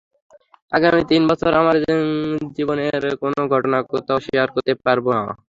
আগামী 0.71 1.01
তিন 1.11 1.21
বছর 1.29 1.51
আমার 1.61 1.75
জীবনের 2.57 3.01
কোনো 3.21 3.39
ঘটনা 3.53 3.77
কোথাও 3.91 4.19
শেয়ার 4.27 4.47
করতে 4.55 4.73
পারব 4.85 5.05
না। 5.17 5.23